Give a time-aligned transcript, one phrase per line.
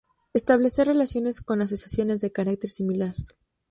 [0.33, 3.13] Establecer relaciones con Asociaciones de carácter similar.